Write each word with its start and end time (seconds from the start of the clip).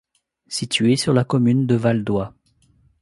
Situé 0.47 0.95
sur 0.95 1.13
la 1.13 1.23
commune 1.23 1.67
de 1.67 1.75
Valdoie. 1.75 2.33